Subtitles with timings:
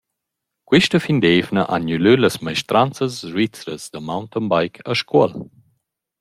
[0.69, 5.31] Quista fin d’eivna han gnü lö las maestranzas svizras da mountainbike a Scuol.